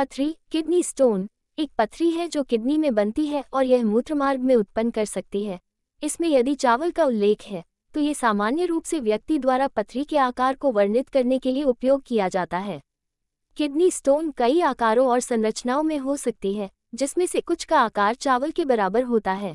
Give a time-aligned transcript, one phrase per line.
[0.00, 1.26] पथरी, kidney stone,
[1.58, 5.44] एक पथरी है जो किडनी में बनती है और यह मूत्रमार्ग में उत्पन्न कर सकती
[5.44, 5.58] है।
[6.02, 7.62] इसमें यदि चावल का उल्लेख है
[7.94, 11.62] तो ये सामान्य रूप से व्यक्ति द्वारा पथरी के आकार को वर्णित करने के लिए
[11.62, 12.80] उपयोग किया जाता है।
[13.56, 18.14] किडनी स्टोन कई आकारों और संरचनाओं में हो सकती है, जिसमें से कुछ का आकार
[18.14, 19.54] चावल के बराबर होता है।